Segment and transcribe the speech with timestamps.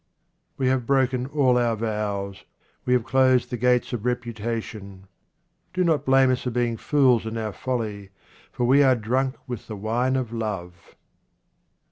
[0.57, 2.43] We have broken all our vows,
[2.85, 5.05] we have closed the gates of reputation.
[5.75, 8.09] Do not blame us for being fools in our folly,
[8.51, 10.95] for we are drunk with the wine of love.